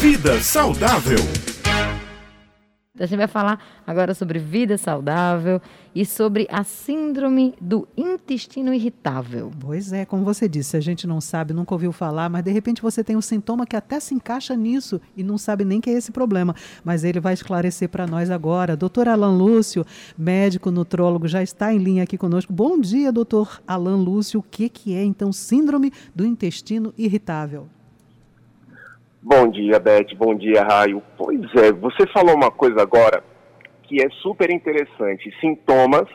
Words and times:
Vida 0.00 0.40
Saudável. 0.40 1.18
A 2.98 3.04
gente 3.04 3.18
vai 3.18 3.28
falar 3.28 3.62
agora 3.86 4.14
sobre 4.14 4.38
vida 4.38 4.78
saudável 4.78 5.60
e 5.94 6.06
sobre 6.06 6.48
a 6.50 6.64
síndrome 6.64 7.54
do 7.60 7.86
intestino 7.94 8.72
irritável. 8.72 9.50
Pois 9.60 9.92
é, 9.92 10.06
como 10.06 10.24
você 10.24 10.48
disse, 10.48 10.74
a 10.74 10.80
gente 10.80 11.06
não 11.06 11.20
sabe, 11.20 11.52
nunca 11.52 11.74
ouviu 11.74 11.92
falar, 11.92 12.30
mas 12.30 12.42
de 12.42 12.50
repente 12.50 12.80
você 12.80 13.04
tem 13.04 13.14
um 13.14 13.20
sintoma 13.20 13.66
que 13.66 13.76
até 13.76 14.00
se 14.00 14.14
encaixa 14.14 14.56
nisso 14.56 14.98
e 15.14 15.22
não 15.22 15.36
sabe 15.36 15.66
nem 15.66 15.82
que 15.82 15.90
é 15.90 15.92
esse 15.92 16.10
problema. 16.10 16.56
Mas 16.82 17.04
ele 17.04 17.20
vai 17.20 17.34
esclarecer 17.34 17.90
para 17.90 18.06
nós 18.06 18.30
agora. 18.30 18.78
Doutor 18.78 19.06
Alan 19.06 19.36
Lúcio, 19.36 19.84
médico 20.16 20.70
nutrólogo, 20.70 21.28
já 21.28 21.42
está 21.42 21.74
em 21.74 21.78
linha 21.78 22.04
aqui 22.04 22.16
conosco. 22.16 22.50
Bom 22.50 22.80
dia, 22.80 23.12
doutor 23.12 23.60
Alan 23.66 23.96
Lúcio. 23.96 24.40
O 24.40 24.42
que, 24.42 24.70
que 24.70 24.94
é 24.94 25.04
então 25.04 25.30
síndrome 25.30 25.92
do 26.14 26.24
intestino 26.24 26.94
irritável? 26.96 27.68
Bom 29.22 29.48
dia, 29.48 29.78
Beth. 29.78 30.14
Bom 30.16 30.34
dia, 30.34 30.62
Raio. 30.62 31.02
Pois 31.18 31.54
é, 31.54 31.70
você 31.72 32.06
falou 32.06 32.34
uma 32.34 32.50
coisa 32.50 32.80
agora 32.80 33.22
que 33.82 34.02
é 34.02 34.08
super 34.22 34.50
interessante. 34.50 35.30
Sintomas 35.40 36.08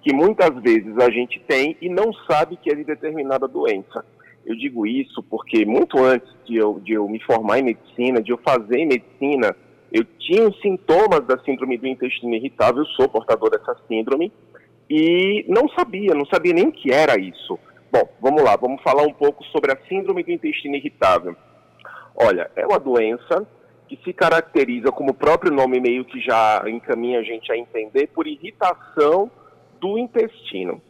que 0.00 0.14
muitas 0.14 0.50
vezes 0.62 0.96
a 0.98 1.10
gente 1.10 1.40
tem 1.40 1.76
e 1.80 1.88
não 1.88 2.12
sabe 2.30 2.56
que 2.56 2.70
é 2.70 2.74
de 2.76 2.84
determinada 2.84 3.48
doença. 3.48 4.04
Eu 4.46 4.54
digo 4.54 4.86
isso 4.86 5.24
porque 5.24 5.64
muito 5.66 5.98
antes 6.04 6.32
de 6.44 6.56
eu, 6.56 6.78
de 6.78 6.92
eu 6.92 7.08
me 7.08 7.20
formar 7.24 7.58
em 7.58 7.64
medicina, 7.64 8.22
de 8.22 8.30
eu 8.30 8.38
fazer 8.38 8.84
medicina, 8.84 9.56
eu 9.90 10.04
tinha 10.04 10.48
os 10.48 10.60
sintomas 10.60 11.26
da 11.26 11.38
síndrome 11.38 11.76
do 11.76 11.88
intestino 11.88 12.34
irritável, 12.34 12.82
eu 12.82 12.86
sou 12.86 13.08
portador 13.08 13.50
dessa 13.50 13.76
síndrome, 13.88 14.32
e 14.88 15.44
não 15.48 15.68
sabia, 15.68 16.14
não 16.14 16.26
sabia 16.26 16.52
nem 16.52 16.68
o 16.68 16.72
que 16.72 16.92
era 16.92 17.20
isso. 17.20 17.58
Bom, 17.90 18.08
vamos 18.20 18.42
lá, 18.42 18.54
vamos 18.56 18.82
falar 18.82 19.02
um 19.02 19.12
pouco 19.12 19.44
sobre 19.46 19.72
a 19.72 19.78
síndrome 19.88 20.22
do 20.22 20.30
intestino 20.30 20.76
irritável. 20.76 21.36
Olha, 22.14 22.50
é 22.56 22.66
uma 22.66 22.78
doença 22.78 23.46
que 23.88 23.98
se 24.04 24.12
caracteriza, 24.12 24.90
como 24.90 25.10
o 25.10 25.14
próprio 25.14 25.52
nome 25.52 25.80
meio 25.80 26.04
que 26.04 26.20
já 26.20 26.62
encaminha 26.66 27.20
a 27.20 27.22
gente 27.22 27.52
a 27.52 27.56
entender, 27.56 28.08
por 28.08 28.26
irritação 28.26 29.30
do 29.80 29.98
intestino. 29.98 30.80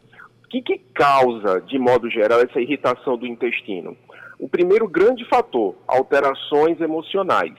O 0.45 0.47
que, 0.47 0.61
que 0.61 0.77
causa, 0.93 1.59
de 1.61 1.79
modo 1.79 2.09
geral, 2.09 2.39
essa 2.39 2.61
irritação 2.61 3.17
do 3.17 3.25
intestino? 3.25 3.97
O 4.39 4.47
primeiro 4.47 4.87
grande 4.87 5.25
fator, 5.25 5.75
alterações 5.87 6.79
emocionais. 6.79 7.55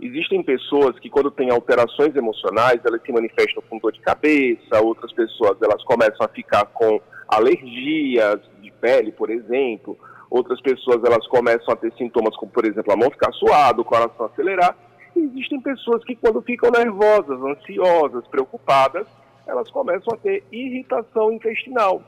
Existem 0.00 0.42
pessoas 0.42 0.96
que 1.00 1.10
quando 1.10 1.30
têm 1.30 1.50
alterações 1.50 2.14
emocionais, 2.14 2.80
elas 2.84 3.02
se 3.02 3.10
manifestam 3.10 3.62
com 3.68 3.78
dor 3.78 3.92
de 3.92 4.00
cabeça, 4.00 4.80
outras 4.80 5.12
pessoas 5.12 5.60
elas 5.60 5.82
começam 5.82 6.24
a 6.24 6.28
ficar 6.28 6.66
com 6.66 7.00
alergias 7.26 8.40
de 8.62 8.70
pele, 8.80 9.10
por 9.10 9.28
exemplo, 9.28 9.98
Outras 10.38 10.60
pessoas 10.60 11.02
elas 11.02 11.26
começam 11.26 11.74
a 11.74 11.76
ter 11.76 11.92
sintomas 11.94 12.36
como, 12.36 12.52
por 12.52 12.64
exemplo, 12.64 12.92
a 12.92 12.96
mão 12.96 13.10
ficar 13.10 13.32
suada, 13.32 13.80
o 13.80 13.84
coração 13.84 14.26
acelerar. 14.26 14.76
E 15.16 15.18
existem 15.18 15.60
pessoas 15.60 16.04
que 16.04 16.14
quando 16.14 16.40
ficam 16.42 16.70
nervosas, 16.70 17.42
ansiosas, 17.42 18.24
preocupadas, 18.28 19.04
elas 19.48 19.68
começam 19.68 20.14
a 20.14 20.16
ter 20.16 20.44
irritação 20.52 21.32
intestinal. 21.32 22.00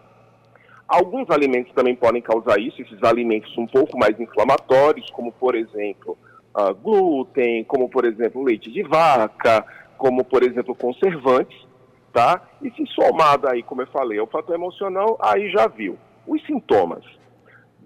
Alguns 0.86 1.28
alimentos 1.28 1.72
também 1.74 1.96
podem 1.96 2.22
causar 2.22 2.60
isso, 2.60 2.80
esses 2.80 3.02
alimentos 3.02 3.56
um 3.58 3.66
pouco 3.66 3.98
mais 3.98 4.18
inflamatórios, 4.20 5.10
como 5.10 5.32
por 5.32 5.56
exemplo 5.56 6.16
uh, 6.56 6.72
glúten, 6.72 7.64
como 7.64 7.90
por 7.90 8.04
exemplo 8.04 8.44
leite 8.44 8.70
de 8.70 8.84
vaca, 8.84 9.66
como 9.98 10.24
por 10.24 10.44
exemplo 10.44 10.72
conservantes, 10.76 11.66
tá? 12.12 12.40
E 12.62 12.70
se 12.70 12.86
somado 12.94 13.48
aí, 13.48 13.64
como 13.64 13.82
eu 13.82 13.88
falei, 13.88 14.20
ao 14.20 14.28
fator 14.28 14.54
emocional, 14.54 15.18
aí 15.20 15.50
já 15.50 15.66
viu. 15.66 15.98
Os 16.28 16.40
sintomas 16.46 17.04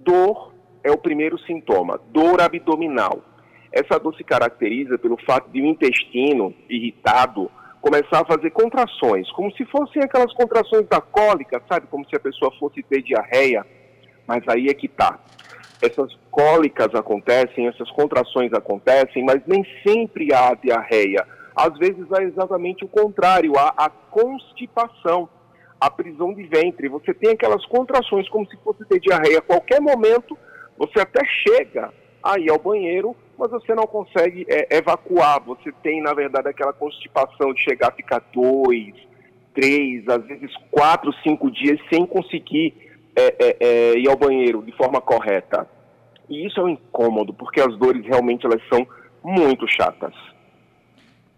Dor 0.05 0.53
é 0.83 0.91
o 0.91 0.99
primeiro 0.99 1.39
sintoma, 1.41 1.99
dor 2.11 2.41
abdominal. 2.41 3.23
Essa 3.73 3.99
dor 3.99 4.15
se 4.15 4.23
caracteriza 4.23 4.99
pelo 4.99 5.17
fato 5.17 5.51
de 5.51 5.61
o 5.61 5.67
intestino 5.67 6.55
irritado 6.69 7.51
começar 7.81 8.21
a 8.21 8.25
fazer 8.25 8.51
contrações, 8.51 9.31
como 9.33 9.53
se 9.57 9.65
fossem 9.67 10.03
aquelas 10.03 10.33
contrações 10.33 10.87
da 10.89 11.01
cólica, 11.01 11.61
sabe? 11.69 11.87
Como 11.89 12.07
se 12.09 12.17
a 12.17 12.21
pessoa 12.21 12.51
fosse 12.59 12.83
ter 12.83 13.03
diarreia. 13.03 13.67
Mas 14.27 14.47
aí 14.49 14.69
é 14.69 14.75
que 14.75 14.89
tá. 14.89 15.19
Essas 15.83 16.15
cólicas 16.31 16.95
acontecem, 16.95 17.67
essas 17.67 17.91
contrações 17.91 18.53
acontecem, 18.55 19.23
mas 19.25 19.43
nem 19.47 19.67
sempre 19.87 20.33
há 20.33 20.55
diarreia. 20.55 21.27
Às 21.55 21.77
vezes 21.79 22.11
há 22.11 22.23
exatamente 22.23 22.85
o 22.85 22.89
contrário, 22.89 23.53
há 23.59 23.75
a 23.77 23.91
constipação 23.91 25.29
a 25.81 25.91
prisão 25.91 26.33
de 26.33 26.43
ventre. 26.45 26.89
Você 26.89 27.13
tem 27.13 27.31
aquelas 27.31 27.65
contrações 27.67 28.29
como 28.29 28.47
se 28.47 28.57
fosse 28.59 28.85
ter 28.87 29.01
diarreia. 29.01 29.39
A 29.39 29.43
qualquer 29.43 29.81
momento, 29.81 30.37
você 30.77 31.01
até 31.01 31.25
chega 31.25 31.93
aí 32.23 32.49
ao 32.49 32.59
banheiro, 32.59 33.15
mas 33.39 33.51
você 33.51 33.75
não 33.75 33.87
consegue 33.87 34.47
é, 34.49 34.77
evacuar. 34.77 35.43
Você 35.45 35.73
tem, 35.83 36.03
na 36.03 36.15
verdade, 36.15 36.49
aquela 36.49 36.73
constipação 36.73 37.53
de 37.53 37.61
chegar 37.61 37.89
a 37.89 37.93
ficar 37.93 38.23
dois, 38.33 38.95
três, 39.55 40.09
às 40.09 40.25
vezes 40.27 40.51
quatro, 40.71 41.13
cinco 41.23 41.51
dias 41.51 41.79
sem 41.93 42.07
conseguir 42.07 42.75
é, 43.17 43.35
é, 43.39 43.57
é 43.61 43.99
ir 43.99 44.09
ao 44.09 44.17
banheiro 44.17 44.63
de 44.63 44.73
forma 44.73 45.01
correta. 45.01 45.69
E 46.29 46.47
isso 46.47 46.61
é 46.61 46.65
um 46.65 46.69
incômodo, 46.71 47.35
porque 47.35 47.61
as 47.61 47.77
dores 47.77 48.05
realmente 48.07 48.47
elas 48.47 48.63
são 48.69 48.87
muito 49.23 49.67
chatas. 49.69 50.15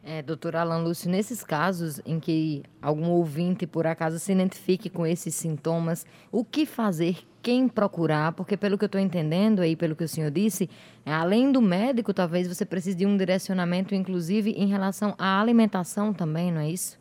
É, 0.09 0.23
doutor 0.23 0.55
Alan 0.55 0.85
Lúcio, 0.85 1.11
nesses 1.11 1.43
casos 1.43 2.01
em 2.07 2.21
que 2.21 2.63
algum 2.81 3.11
ouvinte, 3.11 3.67
por 3.67 3.89
acaso, 3.89 4.21
se 4.21 4.31
identifique 4.31 4.89
com 4.89 5.05
esses 5.05 5.35
sintomas, 5.35 6.07
o 6.31 6.45
que 6.45 6.65
fazer, 6.65 7.17
quem 7.43 7.67
procurar? 7.67 8.31
Porque, 8.31 8.57
pelo 8.57 8.79
que 8.79 8.85
eu 8.85 8.87
estou 8.87 9.01
entendendo 9.01 9.63
aí, 9.63 9.75
pelo 9.75 9.97
que 9.97 10.05
o 10.05 10.09
senhor 10.09 10.31
disse, 10.31 10.71
é, 11.05 11.13
além 11.13 11.51
do 11.51 11.61
médico, 11.61 12.15
talvez 12.15 12.47
você 12.47 12.65
precise 12.65 12.97
de 12.97 13.05
um 13.05 13.17
direcionamento, 13.17 13.97
inclusive, 13.97 14.53
em 14.53 14.69
relação 14.69 15.13
à 15.19 15.41
alimentação 15.41 16.15
também, 16.15 16.53
não 16.53 16.61
é 16.61 16.71
isso? 16.71 17.01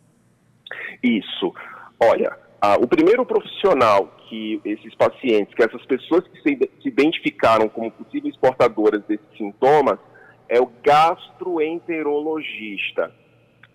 Isso. 1.04 1.54
Olha, 2.00 2.36
o 2.82 2.88
primeiro 2.88 3.24
profissional 3.24 4.18
que 4.28 4.60
esses 4.66 4.96
pacientes, 4.96 5.54
que 5.54 5.62
essas 5.62 5.86
pessoas 5.86 6.24
que 6.28 6.42
se, 6.42 6.72
se 6.82 6.88
identificaram 6.88 7.70
como 7.70 7.92
possíveis 7.92 8.36
portadoras 8.38 9.04
desses 9.04 9.28
sintomas, 9.38 10.00
é 10.48 10.60
o 10.60 10.70
gastroenterologista, 10.84 13.12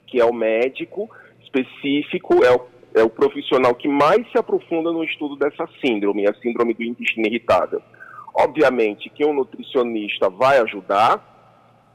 que 0.07 0.21
é 0.21 0.25
o 0.25 0.33
médico 0.33 1.11
específico, 1.43 2.45
é 2.45 2.53
o, 2.53 2.61
é 2.95 3.03
o 3.03 3.11
profissional 3.11 3.75
que 3.75 3.89
mais 3.89 4.25
se 4.31 4.39
aprofunda 4.39 4.93
no 4.93 5.03
estudo 5.05 5.37
dessa 5.37 5.69
síndrome, 5.85 6.29
a 6.29 6.35
síndrome 6.35 6.75
do 6.75 6.83
intestino 6.83 7.27
irritável. 7.27 7.81
Obviamente 8.35 9.11
que 9.11 9.25
um 9.25 9.33
nutricionista 9.33 10.31
vai 10.31 10.59
ajudar, 10.59 11.29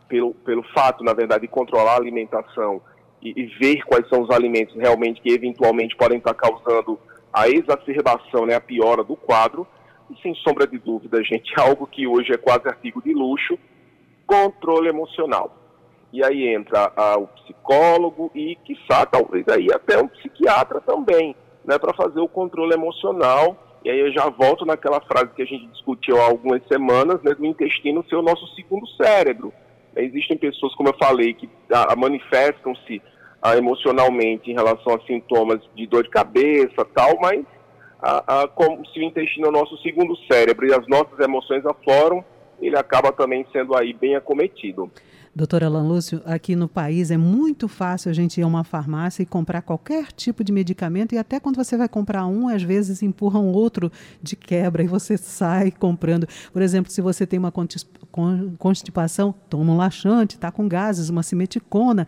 pelo, 0.07 0.33
pelo 0.33 0.63
fato, 0.73 1.03
na 1.03 1.13
verdade, 1.13 1.41
de 1.41 1.47
controlar 1.47 1.93
a 1.93 1.97
alimentação 1.97 2.81
e, 3.21 3.33
e 3.35 3.45
ver 3.59 3.83
quais 3.83 4.07
são 4.09 4.21
os 4.21 4.29
alimentos 4.29 4.75
realmente 4.75 5.21
que 5.21 5.31
eventualmente 5.31 5.95
podem 5.95 6.17
estar 6.17 6.33
causando 6.33 6.99
a 7.33 7.49
exacerbação, 7.49 8.45
né, 8.45 8.55
a 8.55 8.61
piora 8.61 9.03
do 9.03 9.15
quadro. 9.15 9.67
E 10.09 10.21
sem 10.21 10.35
sombra 10.35 10.67
de 10.67 10.77
dúvida, 10.77 11.23
gente, 11.23 11.51
algo 11.59 11.87
que 11.87 12.05
hoje 12.05 12.31
é 12.31 12.37
quase 12.37 12.67
artigo 12.67 13.01
de 13.01 13.13
luxo, 13.13 13.57
controle 14.25 14.89
emocional. 14.89 15.55
E 16.15 16.23
aí 16.23 16.47
entra 16.47 16.93
ah, 16.95 17.17
o 17.17 17.27
psicólogo 17.27 18.31
e, 18.33 18.55
quiçá, 18.63 19.05
talvez 19.05 19.45
aí 19.49 19.67
até 19.73 20.01
um 20.01 20.07
psiquiatra 20.07 20.79
também, 20.79 21.35
né, 21.65 21.77
para 21.77 21.93
fazer 21.93 22.19
o 22.19 22.27
controle 22.27 22.73
emocional. 22.73 23.57
E 23.83 23.89
aí 23.89 23.99
eu 23.99 24.11
já 24.13 24.29
volto 24.29 24.65
naquela 24.65 25.01
frase 25.01 25.33
que 25.35 25.41
a 25.41 25.45
gente 25.45 25.67
discutiu 25.67 26.21
há 26.21 26.25
algumas 26.25 26.65
semanas, 26.67 27.21
né, 27.21 27.33
do 27.33 27.45
intestino 27.45 28.03
ser 28.07 28.15
o 28.15 28.21
nosso 28.21 28.47
segundo 28.55 28.87
cérebro. 28.91 29.53
Existem 29.95 30.37
pessoas, 30.37 30.73
como 30.75 30.89
eu 30.89 30.95
falei, 30.97 31.33
que 31.33 31.49
ah, 31.69 31.93
manifestam-se 31.97 33.01
ah, 33.41 33.57
emocionalmente 33.57 34.49
em 34.49 34.53
relação 34.53 34.95
a 34.95 35.05
sintomas 35.05 35.59
de 35.75 35.85
dor 35.85 36.03
de 36.03 36.09
cabeça, 36.09 36.85
tal, 36.93 37.19
mas 37.19 37.45
como 38.53 38.85
se 38.87 38.99
o 38.99 39.03
intestino 39.03 39.47
é 39.47 39.49
o 39.49 39.51
nosso 39.51 39.75
segundo 39.79 40.15
cérebro 40.31 40.67
e 40.67 40.73
as 40.73 40.87
nossas 40.87 41.17
emoções 41.19 41.65
afloram 41.65 42.23
ele 42.61 42.77
acaba 42.77 43.11
também 43.11 43.45
sendo 43.51 43.75
aí 43.75 43.93
bem 43.93 44.15
acometido. 44.15 44.89
Doutora 45.35 45.65
Alan 45.65 45.83
Lúcio, 45.83 46.21
aqui 46.25 46.55
no 46.55 46.65
país 46.65 47.11
é 47.11 47.17
muito 47.17 47.67
fácil 47.67 48.09
a 48.09 48.13
gente 48.13 48.39
ir 48.39 48.43
a 48.43 48.47
uma 48.47 48.63
farmácia 48.63 49.21
e 49.21 49.25
comprar 49.25 49.61
qualquer 49.61 50.13
tipo 50.13 50.45
de 50.45 50.53
medicamento 50.53 51.13
e 51.13 51.17
até 51.17 51.41
quando 51.41 51.57
você 51.57 51.75
vai 51.75 51.89
comprar 51.89 52.25
um, 52.25 52.47
às 52.47 52.63
vezes 52.63 53.03
empurram 53.03 53.51
outro 53.51 53.91
de 54.23 54.37
quebra 54.37 54.81
e 54.81 54.87
você 54.87 55.17
sai 55.17 55.71
comprando. 55.71 56.25
Por 56.53 56.61
exemplo, 56.61 56.89
se 56.89 57.01
você 57.01 57.27
tem 57.27 57.37
uma 57.37 57.51
constipação, 58.57 59.35
toma 59.49 59.73
um 59.73 59.75
laxante, 59.75 60.35
está 60.35 60.53
com 60.53 60.69
gases, 60.69 61.09
uma 61.09 61.21
simeticona. 61.21 62.07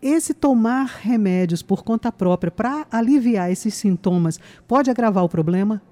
Esse 0.00 0.32
tomar 0.32 0.84
remédios 1.02 1.62
por 1.62 1.84
conta 1.84 2.10
própria 2.10 2.50
para 2.50 2.86
aliviar 2.90 3.50
esses 3.50 3.74
sintomas 3.74 4.40
pode 4.66 4.90
agravar 4.90 5.22
o 5.22 5.28
problema? 5.28 5.82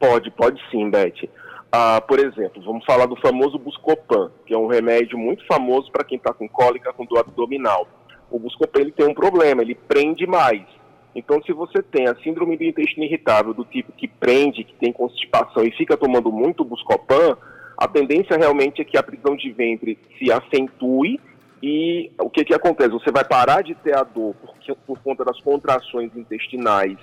Pode, 0.00 0.30
pode 0.30 0.58
sim, 0.70 0.88
Beth. 0.90 1.28
Ah, 1.70 2.00
por 2.00 2.18
exemplo, 2.18 2.62
vamos 2.64 2.84
falar 2.84 3.06
do 3.06 3.16
famoso 3.16 3.58
Buscopan, 3.58 4.30
que 4.46 4.54
é 4.54 4.58
um 4.58 4.66
remédio 4.66 5.18
muito 5.18 5.46
famoso 5.46 5.90
para 5.90 6.04
quem 6.04 6.16
está 6.16 6.32
com 6.32 6.48
cólica, 6.48 6.92
com 6.92 7.04
dor 7.04 7.18
abdominal. 7.18 7.86
O 8.30 8.38
Buscopan 8.38 8.80
ele 8.80 8.92
tem 8.92 9.06
um 9.06 9.14
problema, 9.14 9.62
ele 9.62 9.74
prende 9.74 10.26
mais. 10.26 10.62
Então, 11.14 11.42
se 11.42 11.52
você 11.52 11.82
tem 11.82 12.06
a 12.06 12.14
síndrome 12.16 12.56
do 12.56 12.64
intestino 12.64 13.04
irritável, 13.04 13.54
do 13.54 13.64
tipo 13.64 13.92
que 13.92 14.06
prende, 14.06 14.64
que 14.64 14.74
tem 14.74 14.92
constipação 14.92 15.64
e 15.64 15.70
fica 15.72 15.96
tomando 15.96 16.30
muito 16.30 16.64
Buscopan, 16.64 17.36
A 17.78 17.86
tendência 17.86 18.36
realmente 18.38 18.80
é 18.80 18.84
que 18.84 18.96
a 18.96 19.02
prisão 19.02 19.36
de 19.36 19.52
ventre 19.52 19.98
se 20.18 20.32
acentue 20.32 21.20
e 21.62 22.10
o 22.18 22.30
que, 22.30 22.44
que 22.44 22.54
acontece? 22.54 22.90
Você 22.90 23.10
vai 23.10 23.24
parar 23.24 23.62
de 23.62 23.74
ter 23.74 23.94
a 23.94 24.02
dor 24.02 24.34
por, 24.34 24.76
por 24.86 24.98
conta 25.00 25.24
das 25.24 25.38
contrações 25.40 26.16
intestinais 26.16 26.96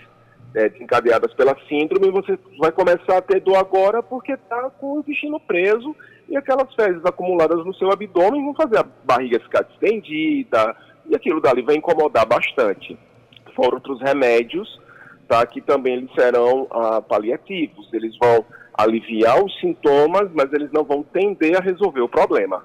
é, 0.56 0.70
desencadeadas 0.70 1.34
pela 1.34 1.56
síndrome, 1.68 2.12
você 2.12 2.38
vai 2.60 2.72
começar 2.72 3.18
a 3.18 3.22
ter 3.22 3.40
dor 3.42 3.58
agora 3.58 4.04
porque 4.04 4.34
está 4.34 4.70
com 4.70 4.94
o 4.94 5.00
intestino 5.00 5.40
preso 5.40 5.96
e 6.30 6.38
aquelas 6.38 6.74
fezes 6.76 7.04
acumuladas 7.06 7.66
no 7.66 7.74
seu 7.76 7.92
abdômen 7.92 8.44
vão 8.44 8.54
fazer 8.54 8.80
a 8.80 8.86
barriga 9.04 9.40
ficar 9.40 9.64
distendida 9.64 10.76
e 11.06 11.16
aquilo 11.16 11.42
dali 11.42 11.62
vai 11.62 11.76
incomodar 11.76 12.26
bastante. 12.26 12.98
Fora 13.56 13.76
outros 13.76 14.02
remédios, 14.02 14.80
tá, 15.28 15.46
que 15.46 15.62
também 15.62 15.96
eles 15.96 16.14
serão 16.14 16.68
ah, 16.72 17.02
paliativos, 17.02 17.92
eles 17.94 18.16
vão 18.18 18.46
aliviar 18.76 19.44
os 19.44 19.60
sintomas, 19.60 20.30
mas 20.34 20.52
eles 20.54 20.72
não 20.72 20.84
vão 20.84 21.04
tender 21.04 21.58
a 21.58 21.62
resolver 21.62 22.02
o 22.02 22.10
problema. 22.10 22.64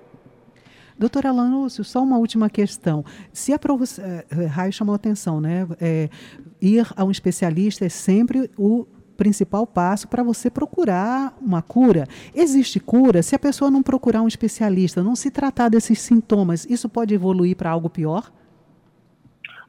Doutora 0.99 1.31
Lúcio, 1.31 1.85
só 1.85 2.03
uma 2.03 2.19
última 2.19 2.51
questão. 2.51 3.05
Se 3.33 3.53
a 3.53 3.57
é, 3.57 4.47
Raio 4.47 4.73
chamou 4.73 4.95
atenção, 4.95 5.41
né? 5.41 5.65
É, 5.81 6.09
ir 6.61 6.87
a 6.97 7.05
um 7.05 7.11
especialista 7.11 7.85
é 7.85 7.89
sempre 7.89 8.51
o 8.57 8.87
principal 9.17 9.67
passo 9.67 10.09
para 10.09 10.23
você 10.23 10.49
procurar 10.49 11.37
uma 11.43 11.61
cura. 11.61 12.07
Existe 12.35 12.79
cura? 12.79 13.23
Se 13.23 13.35
a 13.35 13.39
pessoa 13.39 13.71
não 13.71 13.83
procurar 13.83 14.23
um 14.23 14.29
especialista, 14.29 15.03
não 15.03 15.17
se 15.17 15.31
tratar 15.31 15.69
desses 15.69 15.99
sintomas, 16.01 16.65
isso 16.67 16.89
pode 16.89 17.15
evoluir 17.15 17.57
para 17.57 17.71
algo 17.71 17.91
pior? 17.91 18.31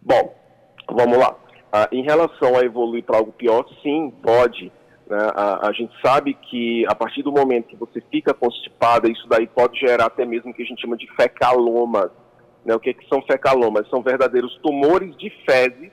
Bom, 0.02 0.36
vamos 0.88 1.18
lá. 1.18 1.36
Ah, 1.72 1.90
em 1.92 2.04
relação 2.04 2.56
a 2.58 2.62
evoluir 2.62 3.04
para 3.04 3.18
algo 3.18 3.32
pior, 3.32 3.66
sim, 3.82 4.14
pode. 4.22 4.72
Né? 5.10 5.18
A, 5.36 5.68
a, 5.68 5.74
gente 5.74 5.94
sabe 6.02 6.36
que 6.36 6.86
a 6.88 6.94
partir 6.94 7.24
do 7.24 7.32
momento 7.32 7.68
que 7.68 7.76
você 7.76 8.02
fica 8.12 8.34
constipada, 8.34 9.10
isso 9.10 9.28
daí 9.28 9.48
pode 9.48 9.80
gerar 9.80 10.06
até 10.06 10.26
mesmo 10.26 10.52
o 10.52 10.54
que 10.54 10.62
a 10.62 10.66
gente 10.66 10.82
chama 10.82 10.96
de 10.96 11.08
fecalomas. 11.16 12.12
Né? 12.64 12.76
O 12.76 12.80
que, 12.80 12.94
que 12.94 13.08
são 13.08 13.22
fecalomas? 13.24 13.90
São 13.90 14.02
verdadeiros 14.02 14.56
tumores 14.62 15.16
de 15.18 15.32
fezes. 15.46 15.92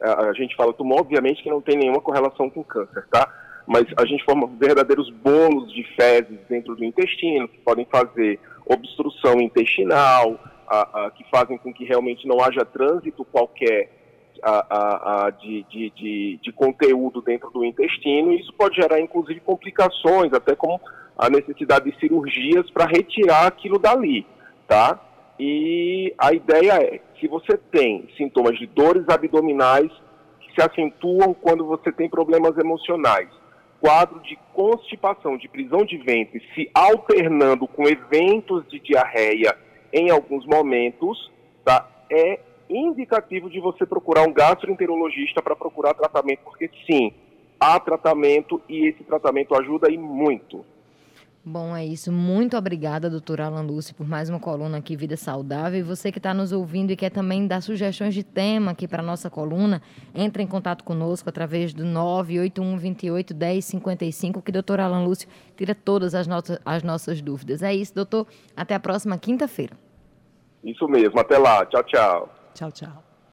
A, 0.00 0.32
gente 0.32 0.56
fala 0.56 0.72
tumor, 0.72 1.00
obviamente, 1.00 1.42
que 1.42 1.50
não 1.50 1.60
tem 1.60 1.76
nenhuma 1.76 2.00
correlação 2.00 2.48
com 2.48 2.64
câncer, 2.64 3.06
tá? 3.10 3.28
Mas 3.66 3.84
a 3.96 4.04
gente 4.06 4.24
forma 4.24 4.48
verdadeiros 4.58 5.10
bolos 5.10 5.72
de 5.72 5.84
fezes 5.94 6.38
dentro 6.48 6.74
do 6.74 6.84
intestino, 6.84 7.46
que 7.46 7.58
podem 7.58 7.84
fazer 7.84 8.40
obstrução 8.64 9.40
intestinal, 9.40 10.38
a, 10.66 11.06
a, 11.06 11.10
que 11.10 11.24
fazem 11.30 11.58
com 11.58 11.72
que 11.72 11.84
realmente 11.84 12.26
não 12.26 12.40
haja 12.40 12.64
trânsito 12.64 13.24
qualquer 13.24 13.90
a, 14.42 15.26
a 15.26 15.30
de, 15.30 15.64
de, 15.64 15.90
de, 15.90 16.40
de, 16.42 16.52
conteúdo 16.52 17.20
dentro 17.20 17.50
do 17.50 17.64
intestino, 17.64 18.32
e 18.32 18.40
isso 18.40 18.52
pode 18.54 18.76
gerar, 18.76 19.00
inclusive, 19.00 19.40
complicações, 19.40 20.32
até 20.32 20.54
como 20.54 20.80
a 21.18 21.28
necessidade 21.28 21.90
de 21.90 21.98
cirurgias 21.98 22.70
para 22.70 22.86
retirar 22.86 23.46
aquilo 23.46 23.78
dali, 23.78 24.26
tá? 24.66 24.98
E 25.38 26.14
a 26.18 26.32
ideia 26.32 26.72
é, 26.82 27.00
se 27.20 27.28
você 27.28 27.56
tem 27.56 28.08
sintomas 28.16 28.58
de 28.58 28.66
dores 28.66 29.08
abdominais 29.08 29.90
que 30.40 30.54
se 30.54 30.62
acentuam 30.62 31.34
quando 31.34 31.66
você 31.66 31.92
tem 31.92 32.08
problemas 32.08 32.56
emocionais, 32.56 33.28
quadro 33.80 34.20
de 34.20 34.38
constipação, 34.52 35.36
de 35.36 35.48
prisão 35.48 35.84
de 35.84 35.98
ventre, 35.98 36.42
se 36.54 36.70
alternando 36.74 37.68
com 37.68 37.88
eventos 37.88 38.66
de 38.68 38.80
diarreia 38.80 39.56
em 39.92 40.10
alguns 40.10 40.46
momentos, 40.46 41.30
tá? 41.64 41.88
É 42.10 42.40
indicativo 42.68 43.50
de 43.50 43.60
você 43.60 43.84
procurar 43.84 44.22
um 44.26 44.32
gastroenterologista 44.32 45.42
para 45.42 45.56
procurar 45.56 45.94
tratamento, 45.94 46.40
porque 46.44 46.70
sim, 46.86 47.12
há 47.58 47.78
tratamento 47.80 48.60
e 48.68 48.86
esse 48.86 49.02
tratamento 49.04 49.54
ajuda 49.54 49.90
e 49.90 49.98
muito. 49.98 50.64
Bom, 51.42 51.74
é 51.74 51.84
isso. 51.86 52.12
Muito 52.12 52.54
obrigada, 52.54 53.08
doutora 53.08 53.46
Alan 53.46 53.62
Lúcio, 53.62 53.94
por 53.94 54.06
mais 54.06 54.28
uma 54.28 54.38
coluna 54.38 54.76
aqui, 54.76 54.94
Vida 54.94 55.16
Saudável. 55.16 55.80
E 55.80 55.82
você 55.82 56.12
que 56.12 56.18
está 56.18 56.34
nos 56.34 56.52
ouvindo 56.52 56.90
e 56.90 56.96
quer 56.96 57.08
também 57.08 57.46
dar 57.46 57.62
sugestões 57.62 58.12
de 58.12 58.22
tema 58.22 58.72
aqui 58.72 58.86
para 58.86 59.02
a 59.02 59.04
nossa 59.04 59.30
coluna, 59.30 59.80
entre 60.14 60.42
em 60.42 60.46
contato 60.46 60.84
conosco 60.84 61.30
através 61.30 61.72
do 61.72 61.82
981 61.84 62.76
28 62.76 63.34
1055, 63.34 64.42
que 64.42 64.52
doutor 64.52 64.80
Alan 64.80 65.02
Lúcio 65.02 65.28
tira 65.56 65.74
todas 65.74 66.14
as, 66.14 66.26
nossas, 66.26 66.58
as 66.62 66.82
nossas 66.82 67.22
dúvidas. 67.22 67.62
É 67.62 67.74
isso, 67.74 67.94
doutor. 67.94 68.26
Até 68.54 68.74
a 68.74 68.80
próxima 68.80 69.16
quinta-feira. 69.16 69.74
Isso 70.62 70.86
mesmo. 70.86 71.18
Até 71.18 71.38
lá. 71.38 71.64
Tchau, 71.64 71.82
tchau. 71.84 72.28
Tchau, 72.52 72.70
tchau. 72.70 73.09